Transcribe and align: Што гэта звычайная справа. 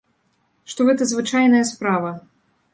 Што 0.71 0.87
гэта 0.87 1.07
звычайная 1.13 1.63
справа. 1.73 2.11